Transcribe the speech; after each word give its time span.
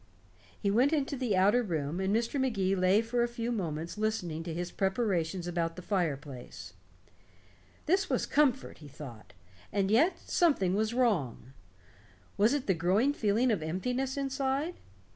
He 0.59 0.71
went 0.71 0.93
into 0.93 1.15
the 1.15 1.37
outer 1.37 1.61
room, 1.61 1.99
and 1.99 2.11
Mr. 2.11 2.41
Magee 2.41 2.75
lay 2.75 3.03
for 3.03 3.21
a 3.21 3.27
few 3.27 3.51
moments 3.51 3.99
listening 3.99 4.41
to 4.41 4.51
his 4.51 4.71
preparations 4.71 5.45
about 5.45 5.75
the 5.75 5.83
fireplace. 5.83 6.73
This 7.85 8.09
was 8.09 8.25
comfort, 8.25 8.79
he 8.79 8.87
thought. 8.87 9.33
And 9.71 9.91
yet, 9.91 10.17
something 10.17 10.73
was 10.73 10.95
wrong. 10.95 11.53
Was 12.35 12.55
it 12.55 12.65
the 12.65 12.73
growing 12.73 13.13
feeling 13.13 13.51
of 13.51 13.61
emptiness 13.61 14.17
inside? 14.17 14.73